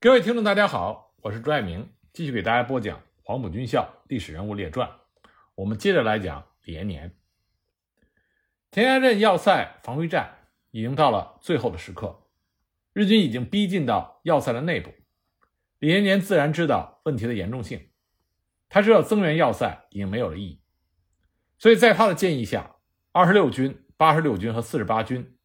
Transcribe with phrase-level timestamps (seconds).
[0.00, 4.88] 各位听众，大家好，我是朱爱明，继续给大家播讲《黄埔军校历史人物列传》。
[5.56, 7.16] 我们接着来讲李延年。
[8.70, 12.28] 田家镇要塞防御战已经到了最后的时刻，
[12.92, 14.94] 日军已经逼近到要塞的内部。
[15.80, 17.88] 李延年自然知道问题的严重性，
[18.68, 20.62] 他知道增援要塞已经没有了意义，
[21.58, 22.76] 所以在他的建议下，
[23.10, 25.36] 二十六军、八十六军和四十八军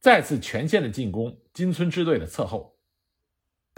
[0.00, 2.79] 再次全线的进攻金村支队的侧后。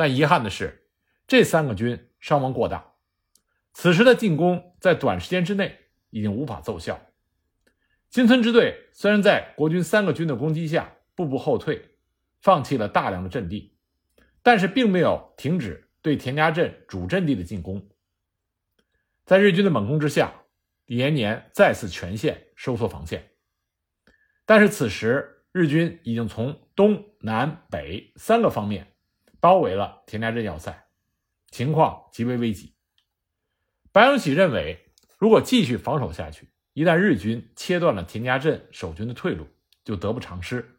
[0.03, 0.89] 但遗憾的是，
[1.29, 2.95] 这三个军伤亡过大，
[3.73, 5.79] 此时的进攻在短时间之内
[6.11, 7.01] 已经无法奏效。
[8.11, 11.91] 金村支队虽然在国军三个军的攻击下步步后退，
[12.41, 13.77] 放弃了大量的阵地，
[14.43, 17.89] 但是并没有停止对田家镇主阵地的进攻。
[19.25, 20.35] 在日军的猛攻之下，
[20.87, 23.31] 李延年再次全线收缩防线。
[24.45, 28.89] 但是此时日军已经从东南北三个方面。
[29.43, 30.87] 包围了田家镇要塞，
[31.51, 32.77] 情况极为危急。
[33.91, 39.49] 白崇禧认为，如果继续防守下去，一旦日军切断了田家镇守军的退路，
[39.83, 40.79] 就得不偿失。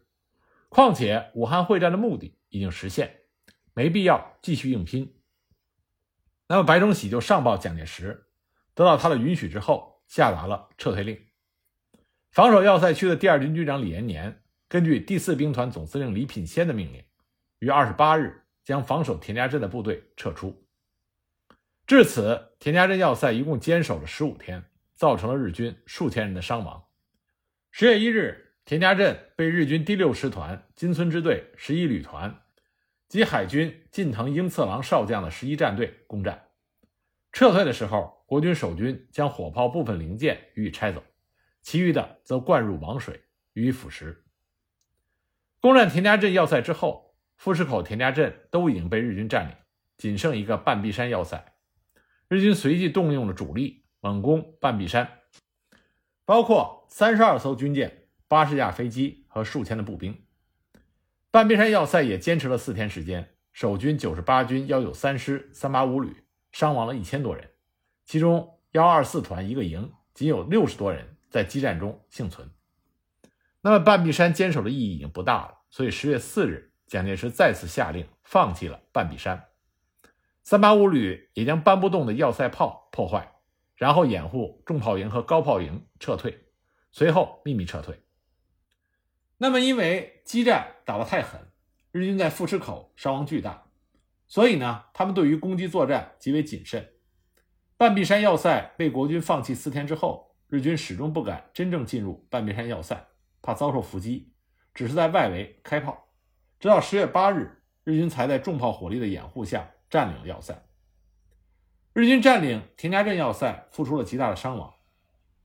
[0.70, 3.14] 况且武汉会战的目的已经实现，
[3.74, 5.14] 没必要继续硬拼。
[6.48, 8.28] 那么白崇禧就上报蒋介石，
[8.72, 11.22] 得到他的允许之后，下达了撤退令。
[12.30, 17.04] 防守要塞区的第二军军长李延年，根据第四兵团总司令李品仙的命令，
[17.58, 18.40] 于二十八日。
[18.64, 20.66] 将防守田家镇的部队撤出。
[21.86, 26.82] 至此，田家镇要塞一共坚守了十五天，造成了日军数千人的伤亡。
[27.70, 32.42] 十月一日，田家镇被日军第六师团金村支队十一旅团
[33.06, 36.48] 及海军近藤英次郎少将的十一战队攻占。
[37.32, 41.04] 撤退的时候，国军守军将火炮部分零件予以拆走，
[41.60, 44.16] 其余的则灌入王水予以腐蚀。
[45.60, 47.13] 攻占田家镇要塞之后。
[47.36, 49.56] 富士口、田家镇都已经被日军占领，
[49.98, 51.54] 仅剩一个半壁山要塞。
[52.28, 55.20] 日军随即动用了主力猛攻半壁山，
[56.24, 60.24] 包括三十二艘军舰、八十架飞机和数千的步兵。
[61.30, 67.50] 半壁山要塞也坚持了四天时间，守军九十八军幺九三师三八五旅伤亡了一千多人，
[68.04, 72.48] 其中幺二四团一个营仅有六十多人在激战中幸存。
[73.60, 76.73] 那么半壁山坚守的意义已经不大了，所以十月四日。
[76.86, 79.48] 蒋介石再次下令放弃了半壁山，
[80.42, 83.32] 三八五旅也将搬不动的要塞炮破坏，
[83.76, 86.46] 然后掩护重炮营和高炮营撤退，
[86.92, 88.02] 随后秘密撤退。
[89.38, 91.40] 那么，因为激战打得太狠，
[91.90, 93.66] 日军在富池口伤亡巨大，
[94.28, 96.92] 所以呢，他们对于攻击作战极为谨慎。
[97.76, 103.08] 半壁山要塞被国军放弃四天之后，日军始终不敢真正进入半壁山要塞，
[103.42, 104.32] 怕遭受伏击，
[104.72, 106.08] 只是在外围开炮。
[106.64, 110.64] 直到十月八日，日军才在重炮火力的掩护下占领了要塞。
[111.92, 114.72] 日军占领田家镇要塞，付出了极大的伤亡。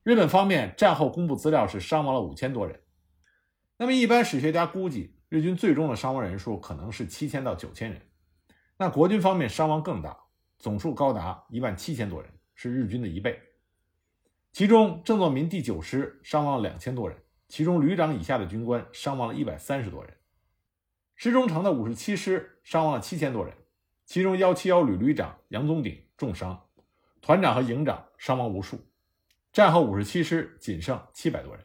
[0.02, 2.80] 日本方面战后公布资料是伤亡了五千多人。
[3.76, 8.00] 那么，一般史学家估计，日军最终的伤亡人数可能是七千到九千人。
[8.78, 10.16] 那国军方面伤亡更大，
[10.58, 13.38] 总数高达一万七千多人，是日军的一倍。
[14.52, 20.14] 其中，郑作民第九师伤亡了两千多人，其中旅长以下的军官伤亡了一百三十多人。
[21.22, 23.54] 石中城的五十七师伤亡了七千多人，
[24.06, 26.66] 其中幺七幺旅旅长杨宗鼎重伤，
[27.20, 28.88] 团长和营长伤亡无数。
[29.52, 31.62] 战后五十七师仅剩七百多人。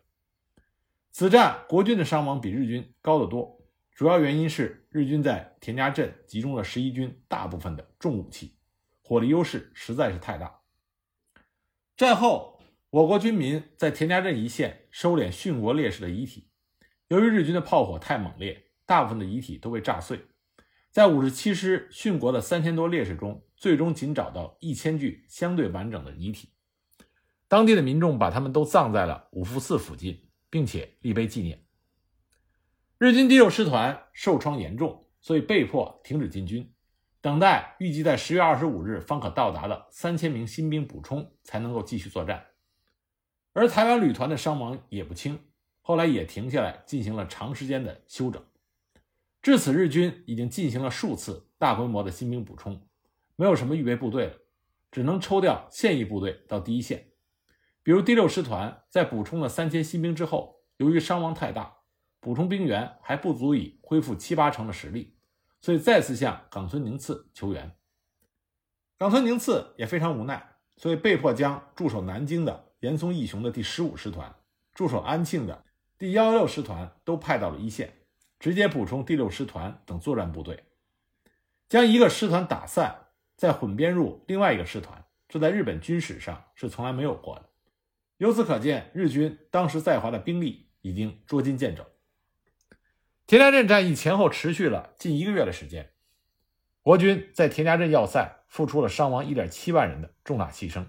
[1.09, 3.61] 此战国军的伤亡比日军高得多，
[3.93, 8.57] 主要原因是日军在田家镇集中了十一军大部分的重武器，
[9.01, 10.59] 火力优势实在是太大。
[11.95, 16.49] 战后，我国军民在田家镇一线收敛殉国烈士的遗体，
[17.07, 18.63] 由于日军的炮火太猛烈。
[18.85, 20.25] 大部分的遗体都被炸碎，
[20.91, 26.49] 在五十七师殉国的三千多烈士中，最终仅找到一千具相对完整的遗体。
[27.47, 31.63] 当地的民众把他们都葬在了五福寺附近，并且立碑纪念。
[32.97, 36.73] 日军第六师团受创严重，所以被迫停止进军，
[37.21, 42.45] 等待预计在十月二十五日方可到达的三千名新兵补充，才能够继续作战。
[43.53, 45.39] 而台湾旅团的伤亡也不轻，
[45.81, 48.43] 后来也停下来进行了长时间的休整。
[49.45, 52.81] 至此，日军已经进行了数次大规模的新兵补充，
[53.35, 54.33] 没有什么预备部队了，
[54.89, 57.11] 只能抽调现役部队到第一线。
[57.83, 61.77] 比如第六师团在补充了三千新兵之后，由于伤亡太大，
[62.19, 65.15] 补充兵员还不足以恢复七八成的实力，
[65.61, 67.71] 所以再次向冈村宁次求援。
[68.97, 74.35] 冈村宁次也非常无奈，所以被迫将驻守南京的岩松义雄的第十五师团、
[74.73, 75.63] 驻守安庆的
[75.99, 77.93] 第幺幺六师团都派到了一线。
[78.45, 80.65] 直接补充第六师团等作战部队。
[81.67, 87.49] 将一个师团打散，再混编入另外一个师团，这在日本军史上是从来没有过的。
[88.17, 91.87] 由此可见，日军当时在华的兵力已经捉襟见肘。
[93.25, 95.89] 田家镇战役前后持续了近一个月的时间，
[96.83, 100.85] 国军在田家镇要塞付出了伤亡1.7万人的重大牺牲。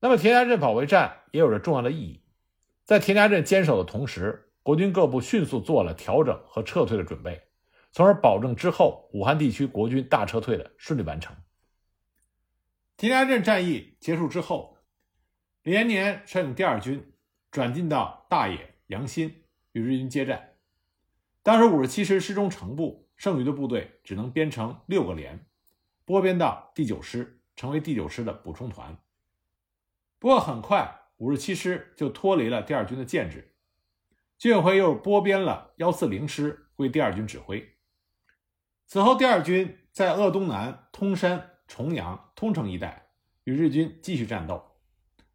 [0.00, 2.24] 那么，田家镇保卫战也有着重要的意义。
[2.82, 7.40] 在田家镇坚守的同时，国军各部迅速做了调整和撤退的准备，
[7.92, 11.36] 从而保证之后武汉地区国军大撤退的顺利完成。
[12.96, 14.78] 田家镇战役结束之后，
[15.62, 17.12] 李延年率领第二军
[17.52, 20.54] 转进到大冶、阳新与日军接战。
[21.44, 25.46] 当时五十七师师中成部剩余的部队只能编成六个连，
[26.04, 28.98] 拨编到第九师，成为第九师的补充团。
[30.18, 33.52] 不过很快，五十七师就脱离了第二军的建制，
[34.38, 37.74] 军委会又拨编了幺四零师为第二军指挥。
[38.86, 43.08] 此后，第二军在鄂东南、通山、重阳、通城一带
[43.44, 44.62] 与日军继续战斗。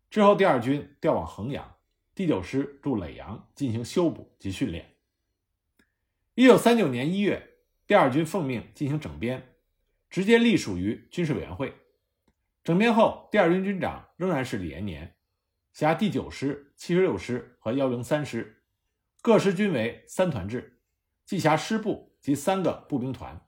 [0.10, 1.76] 之后，第二军调往衡阳，
[2.14, 4.96] 第九师驻耒阳进行修补及训练。
[6.36, 7.58] 一九三九年一月，
[7.88, 9.56] 第二军奉命进行整编，
[10.10, 11.74] 直接隶属于军事委员会。
[12.64, 15.16] 整编后，第二军军长仍然是李延年，
[15.74, 18.61] 辖第九师、七十六师和幺零三师，
[19.22, 20.80] 各师均为三团制，
[21.26, 23.40] 计辖师部及三个步兵团。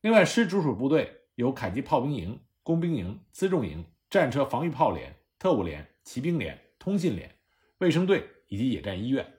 [0.00, 7.36] 另外，师直属部队有凯吉炮兵营、工兵营、辎重营、战车防御炮连、特务连、骑兵连、通信连、
[7.78, 9.34] 卫生队以及野战医院。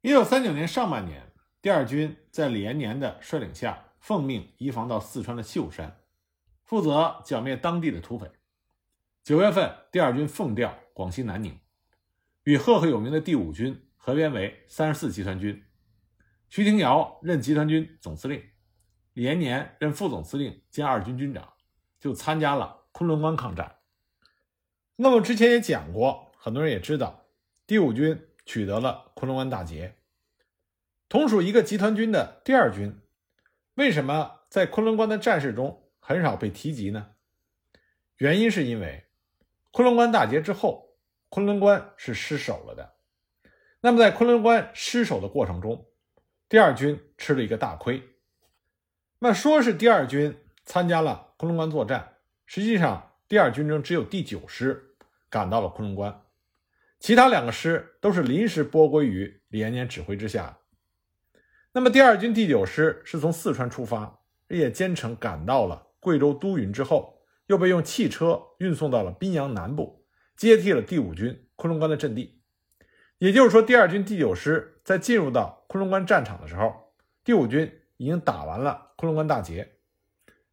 [0.00, 1.30] 一九三九年上半年。
[1.60, 5.98] 第二军在李延年的率领下，奉命移防到四川的秀山，
[6.62, 8.30] 负责剿灭当地的土匪。
[9.22, 11.58] 九月份，第二军奉调广西南宁，
[12.42, 15.64] 与赫赫有名的第五军合编为三十四集团军，
[16.50, 18.44] 徐廷瑶任集团军总司令，
[19.14, 21.54] 李延年任副总司令兼二军军长，
[21.98, 23.76] 就参加了昆仑关抗战。
[24.96, 27.24] 那么之前也讲过，很多人也知道，
[27.66, 29.96] 第五军取得了昆仑关大捷。
[31.08, 33.00] 同属一个集团军的第二军，
[33.76, 37.12] 为什么在昆仑关的战事中很少被提及呢？
[38.18, 39.06] 原因是因为
[39.70, 40.94] 昆仑关大捷之后，
[41.30, 42.93] 昆仑关是失守了的。
[43.84, 45.84] 那么在昆仑关失守的过程中，
[46.48, 48.02] 第二军吃了一个大亏。
[49.18, 52.14] 那说是第二军参加了昆仑关作战，
[52.46, 54.96] 实际上第二军中只有第九师
[55.28, 56.22] 赶到了昆仑关，
[56.98, 60.60] 其他两个师都是临时拨归于李延年指挥之下。
[61.72, 70.06] 那么，第二军第九师是从四川出发，日夜兼程赶到了贵州都匀之后，又被用汽车运送到了宾阳南部，
[70.38, 72.40] 接替了第五军昆仑关的阵地。
[73.24, 76.92] 也就是说，第二军第九师在进入到昆仑关战场的时候，
[77.24, 79.76] 第五军已经打完了昆仑关大捷。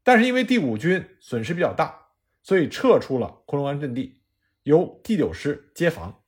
[0.03, 1.93] 但是因为第五军损失比较大，
[2.41, 4.21] 所以撤出了昆仑关阵地，
[4.63, 6.21] 由第九师接防。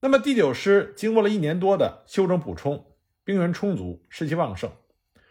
[0.00, 2.84] 那么第九师经过了一年多的休整补充。
[3.24, 4.70] 兵源充足，士气旺盛，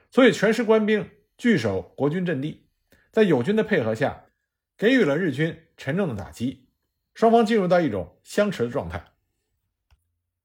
[0.09, 1.07] 所以全师官兵
[1.37, 2.65] 据守国军阵地，
[3.11, 4.25] 在友军的配合下，
[4.75, 6.67] 给予了日军沉重的打击，
[7.13, 9.03] 双方进入到一种相持的状态。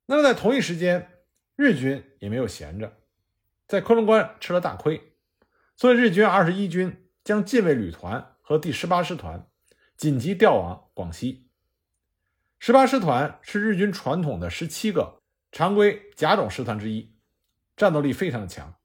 [0.07, 1.25] 那么在同一时间，
[1.57, 2.99] 日军也没有闲着，
[3.67, 5.15] 在昆仑关吃了大亏，
[5.77, 9.49] 所以日军二十一军将近卫旅团和第十八师团
[9.97, 11.49] 紧急调往广西。
[12.59, 17.11] 十八师团是日军传统的十七个常规甲种师团之一。
[17.75, 18.77] 战斗力非常的强，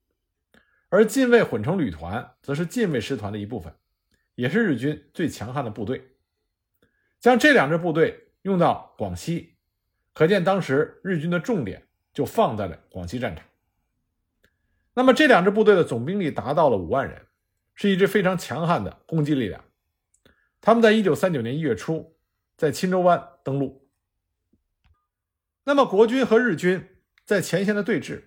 [0.87, 3.75] 而近卫混成旅团则是近卫师团的一部分，
[4.33, 6.15] 也是日军最强悍的部队。
[7.19, 9.56] 将这两支部队用到广西，
[10.17, 13.45] 可见当时日军的重点就放在了广西战场。
[14.95, 17.27] 那么这两支部队的总兵力达到了五万人，
[17.75, 19.63] 是一支非常强悍的攻击力量。
[20.59, 22.17] 他们在一九三九年一月初
[22.55, 23.87] 在钦州湾登陆。
[25.65, 28.23] 那么国军和日军在前线的对峙。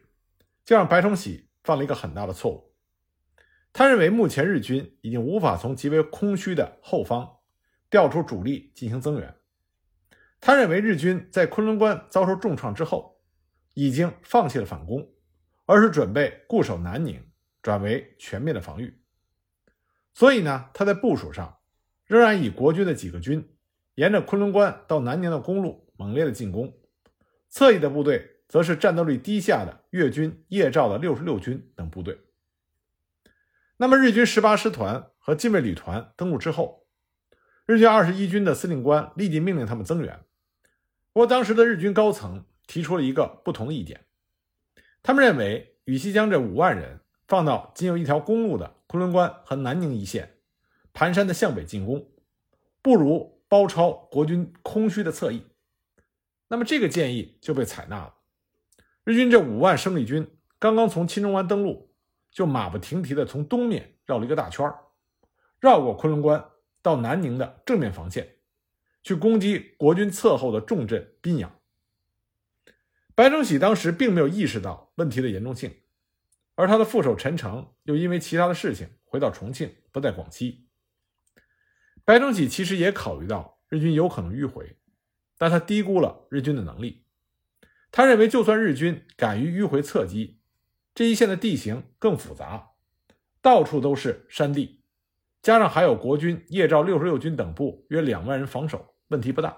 [0.62, 2.72] 就让白崇禧犯了一个很大的错误。
[3.72, 7.38] 他认为目前日军已经无法从极为空虚的后方
[7.88, 9.34] 调出主力进行增援。
[10.40, 13.20] 他认为日军在昆仑关遭受重创之后，
[13.74, 15.08] 已经放弃了反攻，
[15.66, 17.22] 而是准备固守南宁，
[17.62, 19.02] 转为全面的防御。
[20.14, 21.58] 所以呢，他在部署上
[22.06, 23.56] 仍然以国军的几个军
[23.94, 26.78] 沿着昆仑关到南宁的公路猛烈的进攻，
[27.48, 28.36] 侧翼的部队。
[28.50, 32.18] 则是战斗力低下的粤军叶兆的六十六军等部队。
[33.76, 36.88] 那么，日军十八师团和近卫旅团登陆之后，
[37.64, 40.24] 日军二十一军的司令官立即命令他们增援。
[41.12, 44.04] 不过，当时的日军高层提出了一个不同的意见，
[45.02, 50.38] 他们认为，与其将这五万人放到仅有一条公路的昆仑关和南宁一线，
[50.92, 52.08] 盘山的向北进攻，
[52.80, 55.42] 不如包抄国军空虚的侧翼。
[56.48, 58.14] 那么这个建议就被采纳了。
[59.02, 61.92] 日军这五万生力军刚刚从钦州湾登陆，
[62.30, 64.72] 就马不停蹄地从东面绕了一个大圈
[65.58, 66.44] 绕过昆仑关
[66.82, 68.36] 到南宁的正面防线，
[69.02, 71.60] 去攻击国军侧后的重镇宾阳。
[73.14, 75.74] 白崇禧当时并没有意识到问题的严重性。
[76.56, 80.66] 而他的副手陈诚又因为其他的事情回到重庆，不在广西。
[82.04, 84.76] 白崇禧其实也考虑到日军有可能迂回，
[85.38, 87.06] 但他低估了日军的能力。
[87.90, 90.40] 他认为，就算日军敢于迂回侧击，
[90.94, 92.72] 这一线的地形更复杂，
[93.40, 94.79] 到处都是山地，
[95.42, 99.56] 加上还有国军叶赵六十六军等部约两万人防守，问题不大。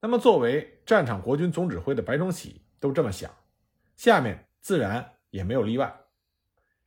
[0.00, 3.30] 那么，作为战场国军总指挥的白崇禧都这么想，
[3.96, 5.98] 下面自然也没有例外。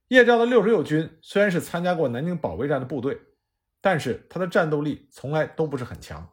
[0.10, 3.20] 叶赵的六十六军虽然是参加过南京保卫战的部队，
[3.82, 6.30] 但是他的战斗力从来都不是很强。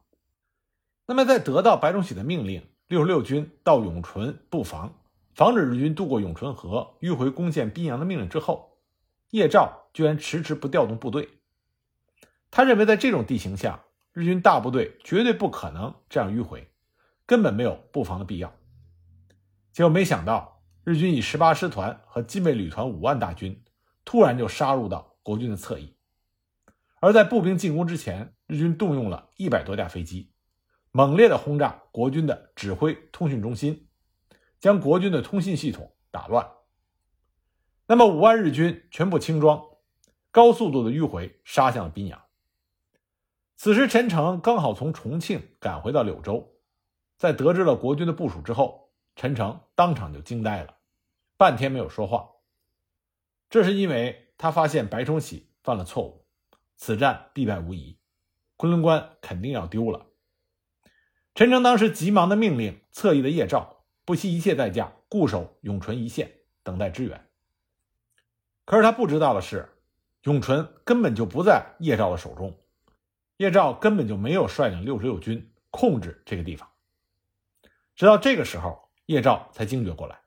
[1.07, 4.95] 那么，在得到白崇禧的命令，六十六军到永淳布防，
[5.35, 8.78] 防止日军渡过永淳河迂回攻陷宾阳的命令之后，
[9.30, 11.28] 叶赵居然迟迟不调动部队。
[12.50, 16.71] 他认为，在这种地形下，日军大部队绝对不可能这样迂回，
[17.26, 18.55] 根本没有布防的必要。
[19.73, 23.64] 结果没想到，日军以十八师团和精卫旅团五万大军。
[24.05, 25.95] 突然就杀入到国军的侧翼，
[26.99, 30.33] 而在步兵进攻之前，日军动用了一百多架飞机，
[30.93, 33.87] 猛烈的轰炸国军的指挥通讯中心，
[34.61, 36.50] 将国军的通信系统打乱。
[37.87, 39.62] 那么五万日军全部轻装，
[40.31, 42.19] 高速度的迂回杀向了宾阳。
[43.59, 46.55] 此时陈诚刚好从重庆赶回到柳州，
[47.17, 50.77] 在得知了国军的部署之后，陈诚当场就惊呆了，
[51.37, 52.31] 半天没有说话。
[53.50, 56.25] 这是因为他发现白崇禧犯了错误，
[56.77, 57.99] 此战必败无疑，
[58.57, 60.07] 昆仑关肯定要丢了。
[61.35, 67.29] 陈诚当时急忙的命令侧翼的叶赵不惜一切代价固守永淳一线，等待支援。
[68.65, 69.69] 可是他不知道的是，
[70.23, 72.57] 永淳根本就不在叶赵的手中，
[73.38, 76.68] 叶兆根本就没有率领六十六军控制这个地方。
[77.97, 80.21] 直到这个时候，叶兆才惊觉过来，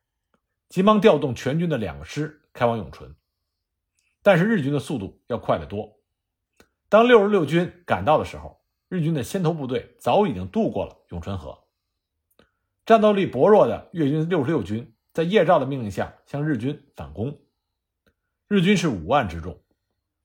[0.68, 2.40] 急忙调动全军的两个师。
[2.54, 3.16] 开往永淳，
[4.22, 5.98] 但是日军的速度要快得多。
[6.90, 11.64] 当六十六军赶到的时候，日军的先头部队早已经渡过了永春河。
[12.86, 17.40] 战斗力薄弱的粤军六十六军在叶兆的命令下向日军反攻。
[18.50, 19.64] 日军是五万之众，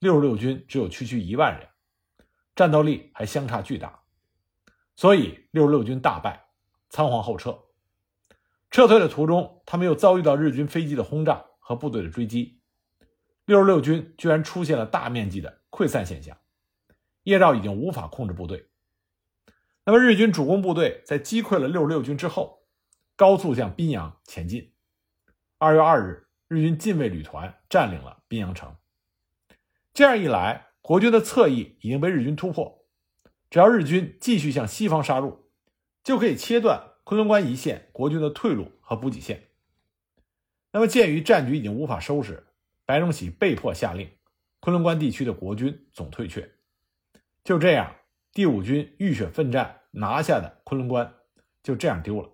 [0.01, 1.69] 六十六军只有区区一万人，
[2.57, 4.01] 战斗力还相差巨大，
[4.97, 6.49] 所以六十六军大败，
[6.91, 7.57] 仓皇后撤。
[8.73, 11.45] 撤退的途中，他们又遭遇到日军飞机的轰炸。
[11.69, 12.61] 和部队的追击，
[13.45, 16.39] 六十六军居然出现了大面积的溃散现象，
[17.25, 18.69] 叶兆已经无法控制部队。
[19.85, 22.63] 那么日军主攻部队在击溃了六十六军之后，
[23.17, 24.75] 高速向宾阳前进。
[25.59, 28.77] 二月二日，日军近卫旅团占领了宾阳城。
[29.93, 32.87] 这样一来，国军的侧翼已经被日军突破，
[33.51, 35.51] 只要日军继续向西方杀入，
[36.05, 39.49] 就可以切断昆仑关一线国军的退路和补给线。
[40.71, 42.47] 那么，鉴于战局已经无法收拾，
[42.85, 44.09] 白崇禧被迫下令，
[44.61, 46.53] 昆仑关地区的国军总退却。
[47.43, 47.97] 就这样，
[48.31, 51.13] 第五军浴血奋战拿下的昆仑关
[51.65, 52.31] 就这样丢了。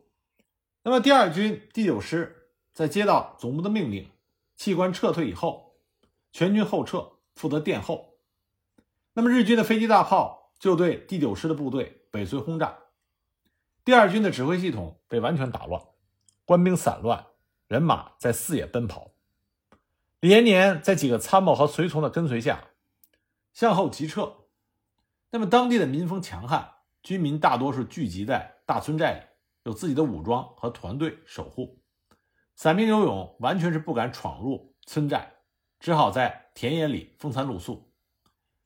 [0.83, 4.11] 那么，第二军第九师在接到总部的命令，
[4.57, 5.79] 弃关撤退以后，
[6.33, 8.12] 全军后撤，负责殿后。
[9.15, 12.79] 那么，日军的飞机大炮就对第九师的部队尾随轰炸，
[13.85, 15.83] 第二军的指挥系统被完全打乱，
[16.45, 17.27] 官兵散乱。
[17.69, 19.13] 人马在四野奔跑，
[20.21, 22.69] 李延年在几个参谋和随从的跟随下
[23.55, 24.35] 向后急撤。
[25.31, 26.71] 那么当地的民风强悍，
[27.03, 29.21] 居民大多是聚集在大村寨里，
[29.65, 31.79] 有自己的武装和团队守护。
[32.55, 35.33] 散兵游勇完全是不敢闯入村寨，
[35.81, 37.92] 只好在田野里风餐露宿。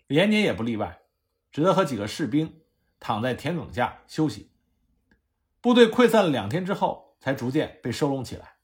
[0.07, 1.01] 连年也不例外，
[1.51, 2.61] 只得和几个士兵
[3.01, 4.53] 躺在田埂下休息。
[5.61, 8.57] 部队溃散了两天之后，才逐渐被收拢起来。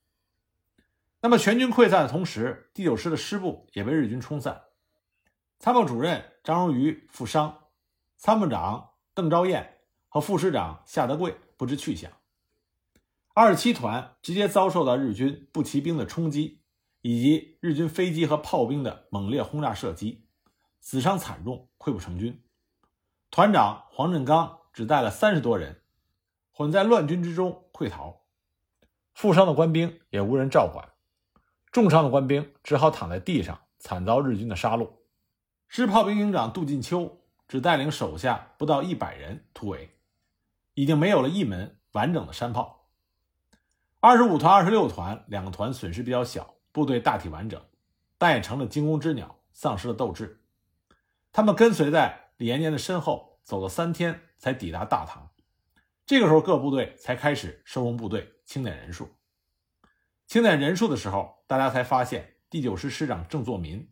[1.20, 4.62] 那么全军溃散的同时，第九师的师部也被日军冲散。
[5.58, 7.68] 参谋主任张荣瑜负伤，
[8.16, 12.10] 参谋长邓昭彦和副师长夏德贵不知去向。
[13.34, 16.62] 二十七团直接遭受到日军步骑兵的冲击，
[17.00, 20.21] 以及日军飞机和炮兵的猛烈轰炸射击，
[20.82, 22.42] 死伤惨重，溃不成军。
[23.30, 25.80] 团长黄振刚只带了三十多人，
[26.50, 28.22] 混在乱军之中溃逃。
[29.14, 30.88] 负伤的官兵也无人照管。
[31.70, 34.90] 重伤的官兵只好躺在地上，惨遭日军的杀戮。
[35.68, 39.96] 师炮兵营长杜进秋只带领手下不到一百人突围，
[40.74, 42.88] 已经没有了一门完整的山炮。
[44.00, 47.62] 二十五团、二十六团两个团损失比较小，部队大体完整，
[48.18, 50.41] 但也成了惊弓之鸟，丧失了斗志。
[51.32, 55.30] 他们跟随在李延年的身后，走了三天才抵达大唐。
[56.04, 59.08] 这个时候，各部队才开始收容部队、清点人数。
[60.26, 63.90] 清点人数的时候，大家才发现第九师师长郑作民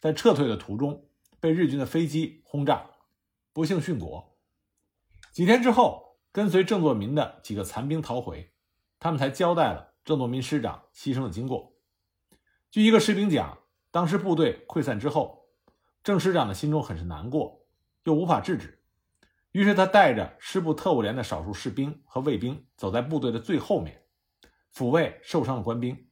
[0.00, 2.90] 在撤退的途中被日军的飞机轰炸，
[3.52, 4.36] 不幸殉国。
[5.30, 8.52] 几天之后，跟随郑作民的几个残兵逃回，
[8.98, 11.76] 他们才交代了郑作民师长牺牲的经过。
[12.68, 13.58] 据一个士兵讲，
[13.92, 15.39] 当时部队溃散之后，
[16.02, 17.66] 郑师长的心中很是难过，
[18.04, 18.82] 又无法制止。
[19.52, 24.04] 于是他带着师部特务连的少数士兵和卫兵，走在部队的最后面，
[24.72, 26.06] 抚慰受伤的官兵。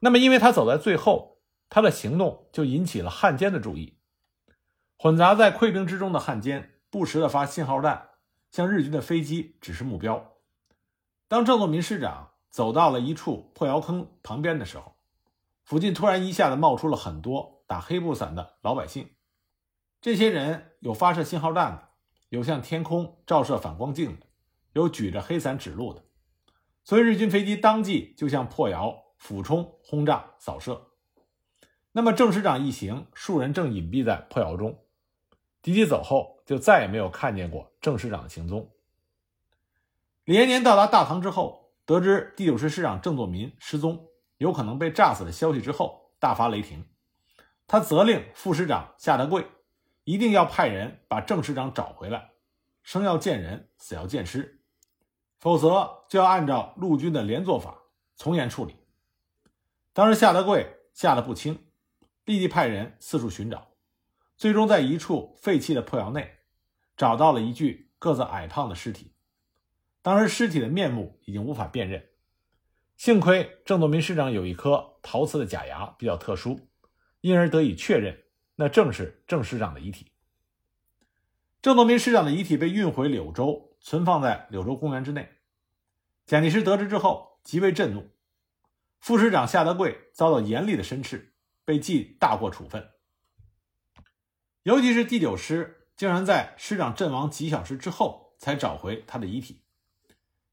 [0.00, 3.98] 那么，因为他走在最后，他的行动就引起了汉奸的注意。
[4.98, 8.10] 混杂在溃兵之中的汉奸不时的发信号弹，
[8.50, 10.34] 向日军的飞机指示目标。
[11.26, 14.96] 当郑作民师长走到了一处破窑坑旁边的时候，
[15.64, 19.08] 附近突然一下子冒出了很多打黑布伞的老百姓。
[20.02, 21.88] 这些人有发射信号弹的。
[22.28, 24.26] 有向天空照射反光镜的，
[24.74, 26.04] 有举着黑伞指路的，
[26.84, 30.90] 所以日军飞机当即就向破窑俯冲轰炸扫射。
[31.92, 34.78] 那么郑师长一行数人正隐蔽在破窑中，
[35.62, 38.70] 敌机走后就再也没有看见过郑师长的行踪。
[40.24, 46.86] 李延年到达大唐之后，得知第九师师长郑作民失踪，有可能被炸死的消息之后，大发雷霆，
[47.66, 49.46] 他责令副师长夏德贵。
[50.04, 52.32] 一定要派人把郑师长找回来，
[52.82, 54.60] 生要见人，死要见尸，
[55.38, 57.84] 否则就要按照陆军的连坐法
[58.16, 58.74] 从严处理。
[59.92, 61.68] 当时夏德贵吓得不轻，
[62.24, 63.68] 立即派人四处寻找，
[64.36, 66.38] 最终在一处废弃的破窑内
[66.96, 69.14] 找到了一具个子矮胖的尸体。
[70.02, 72.08] 当时尸体的面目已经无法辨认，
[72.96, 76.58] 幸亏郑作民师长有一颗陶瓷的假牙比较特殊，
[77.22, 78.22] 因而得以确认。
[78.56, 80.12] 那正是郑师长的遗体。
[81.62, 85.28] 郑作明师长的遗体被运回柳州，存放在柳州公园之内。
[86.26, 88.10] 蒋介石得知之后极为震怒，
[89.00, 91.32] 副师长夏德贵遭到严厉的申斥，
[91.64, 92.90] 被记大过处分。
[94.64, 99.62] 尤其是第九师竟然在师长阵亡几小时之后才找回他的遗体，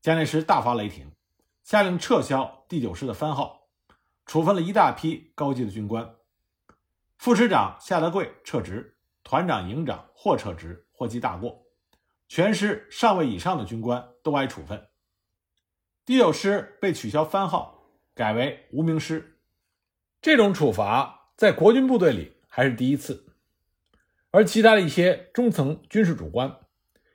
[0.02, 1.12] 蒋介石大发雷霆，
[1.64, 3.68] 下令撤销第九师的番号，
[4.26, 6.16] 处分了一大批高级的军官。
[7.20, 11.66] 副师长夏德贵撤职，团长、营长或撤职或记大过，
[12.30, 14.88] 全师上尉以上的军官都挨处分。
[16.06, 17.84] 第九师被取消番号，
[18.16, 19.38] 改为无名师。
[20.22, 23.26] 这种处罚在国军部队里还是第一次，
[24.32, 26.62] 而其他的一些中层军事主官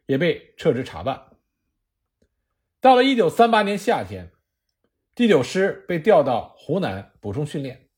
[0.04, 1.30] 也被撤职查办。
[2.78, 4.30] 到了一九三八年夏天，
[5.14, 7.88] 第九师被调到湖南补充训练，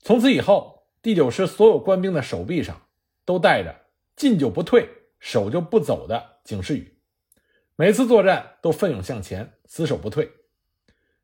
[0.00, 0.73] 从此以后。
[1.04, 2.80] 第九师所有官兵的手臂上
[3.26, 3.82] 都带着
[4.16, 4.88] “进就不退，
[5.20, 6.98] 守就不走”的警示语，
[7.76, 10.32] 每次作战都奋勇向前，死守不退。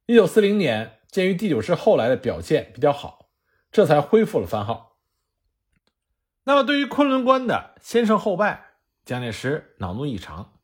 [0.05, 3.31] 一九四零年，鉴于第九师后来的表现比较好，
[3.73, 4.99] 这才恢复了番号。
[6.45, 8.73] 那么，对于昆仑关的先胜后败，
[9.07, 10.59] 蒋介石恼怒异常。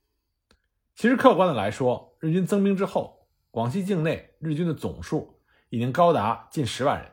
[0.94, 7.10] 其实，客观的来说，日军增兵之后，广西境内日军的总数已经高达近十万人。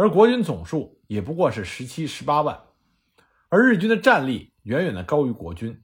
[0.00, 2.58] 而国军总数也不过是十七、十八万，
[3.50, 5.82] 而日军的战力远远的高于国军，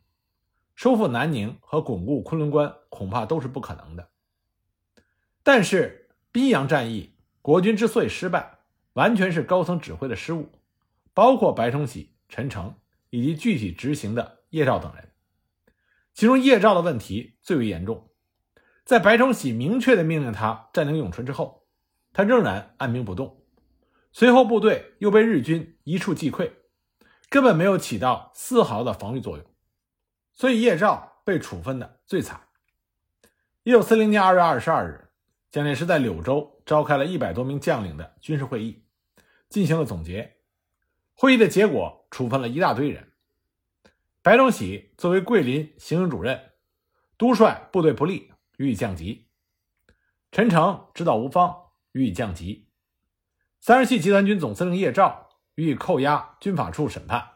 [0.74, 4.08] 收复南宁和巩固昆仑关恐怕都是不可能的。
[5.42, 8.60] 但是宾阳战役，国军之所以失败，
[8.94, 10.48] 完全是高层指挥的失误，
[11.12, 12.74] 包括白崇禧、陈诚
[13.10, 15.10] 以及具体执行的叶兆等人，
[16.14, 18.08] 其中叶兆的问题最为严重。
[18.86, 21.66] 在白崇禧明确的命令他占领永春之后，
[22.14, 23.42] 他仍然按兵不动。
[24.18, 26.50] 随后，部队又被日军一触即溃，
[27.28, 29.44] 根本没有起到丝毫的防御作用，
[30.32, 32.40] 所以叶兆被处分的最惨。
[33.62, 35.10] 一九四零年二月二十二日，
[35.50, 38.86] 蒋介石在柳州召开了一百多名将领的军事会议，
[39.50, 40.38] 进行了总结。
[41.12, 43.12] 会议的结果，处分了一大堆人。
[44.22, 46.52] 白崇禧作为桂林行营主任，
[47.18, 49.28] 督率部队不利，予以降级；
[50.32, 51.54] 陈诚指导无方，
[51.92, 52.65] 予以降级。
[53.60, 57.28] 三十七集团军总司令叶兆予以扣押军法处审判，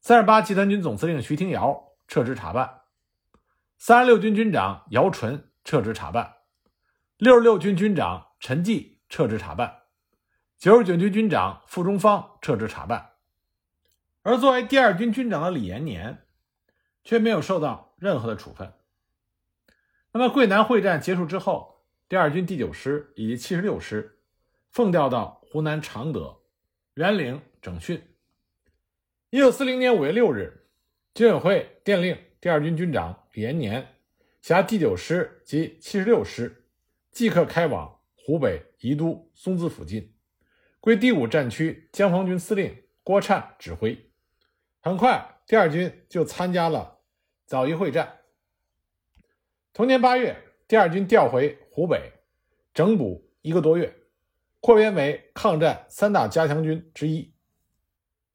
[0.00, 2.82] 三十八集团军总司令徐廷瑶撤职查办，
[3.78, 6.34] 三十六军军长姚纯撤职查办，
[7.16, 9.82] 六十六军军长陈济撤职查办，
[10.58, 13.12] 九十九军军长傅中芳撤职查办，
[14.22, 16.26] 而作为第二军军长的李延年，
[17.04, 18.74] 却没有受到任何的处分。
[20.12, 24.21] 那么，桂南会战结束之后，第二军第九师以及七十六师
[24.72, 26.40] 奉调到湖南常德、
[26.94, 28.02] 沅陵整训。
[29.28, 30.66] 一九四零年五月六日，
[31.12, 33.86] 军委会电令第二军军长李延年
[34.40, 36.64] 辖第九师及七十六师
[37.10, 40.14] 即刻开往湖北宜都松滋附近，
[40.80, 44.10] 归第五战区江防军司令郭灿指挥。
[44.80, 47.00] 很快，第二军就参加了
[47.44, 48.20] 枣宜会战。
[49.74, 50.34] 同年八月，
[50.66, 52.10] 第二军调回湖北，
[52.72, 53.94] 整补一个多月，
[54.62, 57.34] 扩编为抗战三大加强军之一。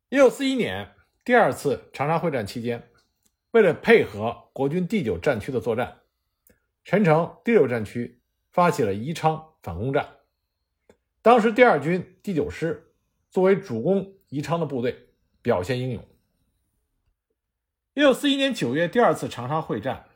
[0.09, 0.91] 一九四一年，
[1.23, 2.91] 第二次长沙会战期间，
[3.51, 6.01] 为了配合国军第九战区的作战，
[6.83, 8.19] 陈诚第六战区
[8.51, 10.17] 发起了宜昌反攻战。
[11.21, 12.91] 当时，第二军第九师
[13.29, 16.05] 作为主攻宜昌的部队，表现英勇。
[17.93, 20.09] 一九四一年九月，第二次长沙会战，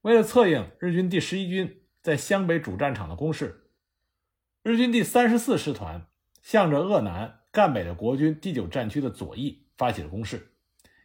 [0.00, 3.59] 为了策应日军第十一军在湘北主战场的攻势，
[4.62, 6.06] 日军第三十四师团
[6.42, 10.52] 向着鄂南赣北的国军第九战区的左翼发起了攻势，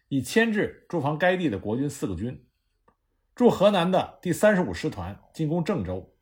[0.09, 2.45] 以牵制驻防该地的国军四个军。
[3.33, 6.13] 驻河南的第三十五师团进攻郑州，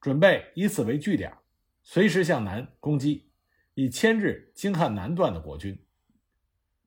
[0.00, 1.32] 准备以此为据点，
[1.84, 3.30] 随时向南攻击，
[3.74, 5.86] 以牵制京汉南段的国军。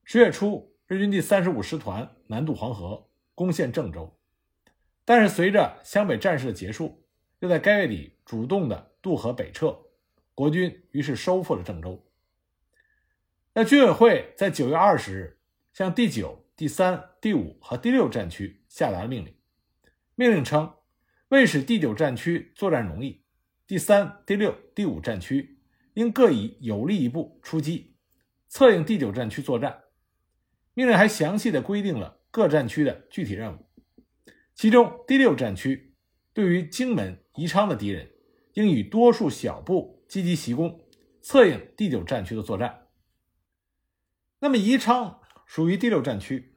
[0.04, 0.74] 十月初。
[0.88, 4.16] 日军第三十五师团南渡黄河，攻陷郑州，
[5.04, 7.04] 但是随着湘北战事的结束，
[7.40, 9.76] 又在该月底主动的渡河北撤，
[10.36, 12.06] 国军于是收复了郑州。
[13.54, 15.38] 那军委会在九月二十日
[15.72, 19.34] 向第九、第三、第五和第六战区下达了命令，
[20.14, 20.74] 命令称，
[21.28, 23.24] 为使第九战区作战容易，
[23.66, 25.58] 第三、第六、第五战区
[25.94, 27.96] 应各以有力一部出击，
[28.46, 29.84] 策应第九战区作战。
[30.74, 33.66] 命令还详细的规定了各战区的具体任务，
[34.54, 35.94] 其中第六战区
[36.34, 38.10] 对于荆门、宜昌的敌人，
[38.52, 40.80] 应以多数小部积极袭攻，
[41.20, 42.88] 策应第九战区的作战。
[44.38, 46.56] 那么宜昌属于第六战区，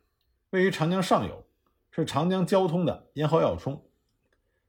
[0.50, 1.46] 位于长江上游，
[1.92, 3.90] 是长江交通的咽喉要冲。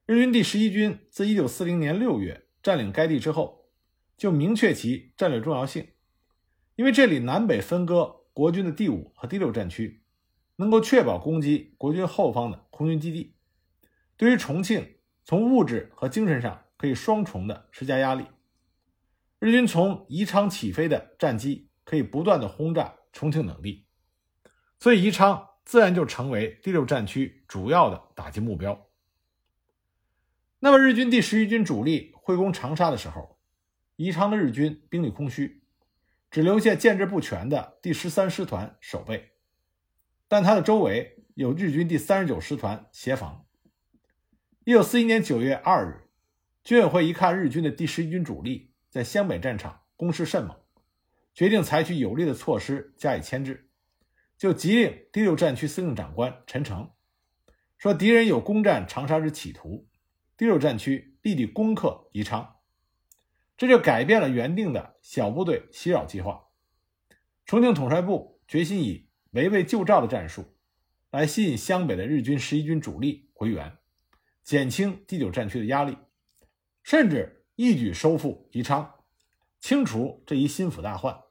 [0.07, 3.69] 日军第十一军自一九四零年六月占领该地之后，
[4.17, 5.89] 就明确其战略重要性，
[6.77, 8.19] 因为这里南北分割。
[8.33, 10.05] 国军的第五和第六战区
[10.57, 13.35] 能够确保攻击国军后方的空军基地，
[14.17, 18.25] 对于重庆从物质和精神上可以双重的施加压力。
[19.41, 23.87] 日军从宜昌起飞的战机可以不断的轰炸重庆等地，
[24.79, 28.89] 所以宜昌自然就成为第六战区主要的打击目标。
[30.59, 33.41] 那么日军第十一军主力会攻长沙的时候，
[33.97, 35.65] 宜昌的日军兵力空虚。
[36.31, 39.33] 只留下建制不全的第十三师团守备，
[40.29, 43.47] 但它的周围有日军第三十九师团协防。
[44.63, 46.09] 一九四一年九月二日，
[46.63, 50.57] 军委会一看日军的第十一军主力在湘北战场攻势甚猛，
[51.33, 53.71] 决定采取有力的措施加以牵制，
[54.37, 56.91] 就急令第六战区司令长官陈诚
[57.79, 59.89] 说：“敌人有攻占长沙之企图，
[60.37, 62.57] 第六战区立即攻克宜昌。”
[63.57, 66.49] 这就改变了原定的小部队袭扰计划。
[67.45, 70.57] 重庆统帅部决心以围魏救赵的战术，
[71.11, 73.77] 来吸引湘北的日军十一军主力回援，
[74.43, 75.97] 减轻第九战区的压力，
[76.83, 78.95] 甚至一举收复宜昌，
[79.59, 81.25] 清除这一心腹大患。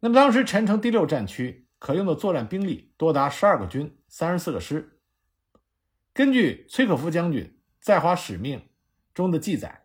[0.00, 4.98] 那么，当时陈诚第六战区可用的作战兵力多达十二个军、三十四个师。
[6.14, 8.70] 根据崔可夫将军在华使命
[9.12, 9.84] 中的记载。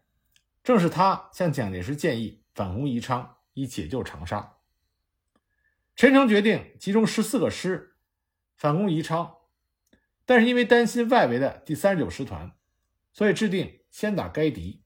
[0.63, 4.58] 正是他向蒋介石建议反攻宜昌，以解救长沙。
[5.98, 7.98] 陈诚决定集中十四个师
[8.56, 9.36] 反攻宜昌，
[10.26, 12.56] 但是因为担心外围的第三十九师团，
[13.12, 14.84] 所以制定先打该敌，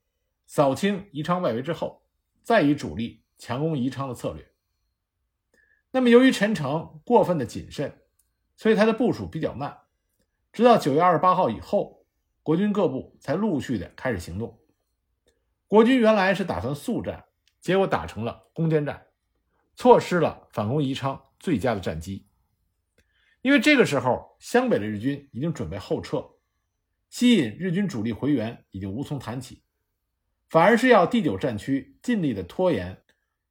[0.53, 2.03] 扫清宜昌外围之后，
[2.43, 4.51] 再以主力强攻宜昌的策略。
[5.91, 8.01] 那么，由于陈诚过分的谨慎，
[8.57, 9.77] 所以他的部署比较慢，
[10.51, 12.05] 直到九月二十八号以后，
[12.43, 14.59] 国军各部才陆续的开始行动。
[15.69, 17.23] 国军原来是打算速战，
[17.61, 19.07] 结果打成了攻坚战，
[19.77, 22.27] 错失了反攻宜昌最佳的战机。
[23.41, 26.29] 因为这个时候湘北的日军已经准备后撤，
[27.09, 29.63] 吸引日军主力回援已经无从谈起，
[30.51, 33.01] 反而是要第九战区尽力的拖延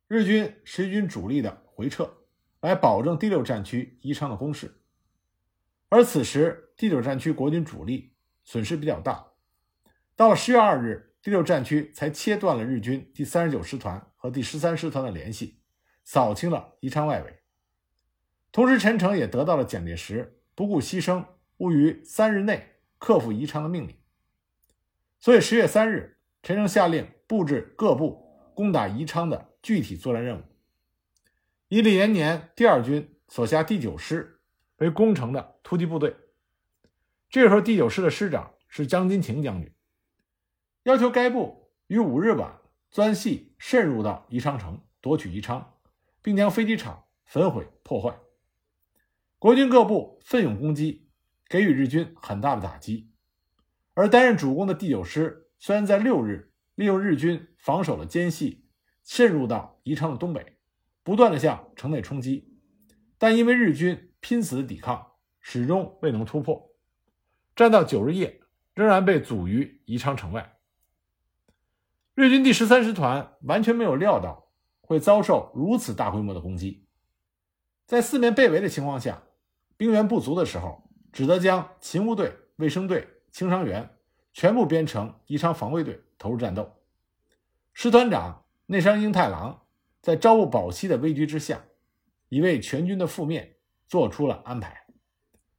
[0.07, 2.13] 日军十军主力的回撤，
[2.61, 4.83] 来保证第六战区宜昌的攻势。
[5.89, 8.13] 而此时第九战区国军主力
[8.45, 9.29] 损失比较大，
[10.15, 11.07] 到了十月二日。
[11.23, 15.61] 第六战区才切断了日军第三十九师团和第十三师团的联系，
[16.03, 17.41] 扫清了宜昌外围。
[18.51, 21.27] 同时，陈诚也得到了蒋介石不顾牺牲、
[21.59, 23.99] 务于三日内克服宜昌的命令。
[25.19, 30.43] 所以，十月三日，陈诚下令布置各部攻打宜昌的具体作战任务。
[31.69, 34.41] 以李延年第二军所辖第九师
[34.79, 36.17] 为攻城的突击部队。
[37.29, 39.73] 这时候，第九师的师长是张金廷将军，
[40.83, 42.59] 要求该部于五日晚
[42.91, 45.75] 钻隙渗入到宜昌城，夺取宜昌，
[46.23, 48.19] 并将飞机场焚毁破坏。
[49.39, 51.09] 国军各部奋勇攻击，
[51.49, 53.13] 给予日军很大的打击。
[53.95, 58.67] 而担任主攻的第九师虽然在六日利用日军防守的间隙
[59.05, 60.57] 渗入到宜昌的东北。
[61.03, 62.61] 不断的向城内冲击，
[63.17, 66.77] 但因为日军拼死抵抗，始终未能突破。
[67.57, 68.43] 战到九日夜，
[68.75, 70.59] 仍然被阻于宜昌城外。
[72.15, 76.87] 日军第十三师团完全没有料到会遭受如此大规模的攻击，
[77.87, 79.23] 在四面被围的情况下，
[79.79, 83.97] 兵源不足的时候，只得将勤务队、卫生队、轻伤员
[84.41, 86.73] 全部编成宜昌防卫队投入战斗。
[87.75, 89.67] 师团长内山英太郎。
[90.01, 91.63] 在朝不保夕的危局之下，
[92.31, 94.87] 已为全军的覆灭做出了安排，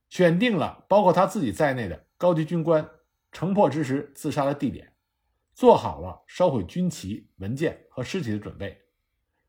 [0.10, 2.90] 选定了包括他自己在内的高级军官
[3.32, 4.94] 城破之时自杀的地点，
[5.54, 8.82] 做好了烧毁军旗、文件和尸体的准备，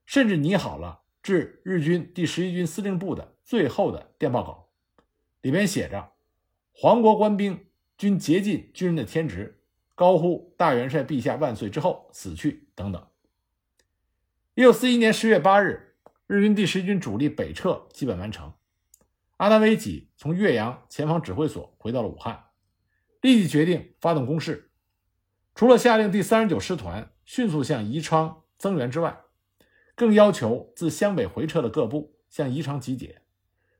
[0.04, 4.68] 甚至拟好了致日军第十一军司令部的最后的电报稿，
[5.40, 6.12] 里边写着
[6.76, 7.64] “黄国官兵
[8.02, 9.60] 均竭尽军人的天职，
[9.94, 13.06] 高呼大元帅陛下万岁之后死去”等等。
[14.56, 15.94] 一九四一年十月八日，
[16.26, 18.54] 日军第十军主力北撤基本完成。
[19.36, 22.46] 阿南惟几从岳阳前方指挥所回到了武汉，
[23.20, 24.72] 立即决定发动攻势。
[25.54, 29.20] 除了下令第三十九师团迅速向宜昌增援之外，
[29.94, 33.22] 更要求自湘北回撤的各部向宜昌集结，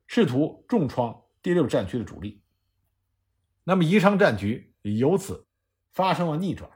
[0.07, 2.41] 试图重创第六战区的主力。
[3.64, 5.46] 那么，宜昌战局由此
[5.92, 6.68] 发生了逆转。